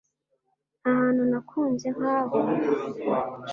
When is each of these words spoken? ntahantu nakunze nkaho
ntahantu 0.81 1.21
nakunze 1.31 1.87
nkaho 1.95 2.35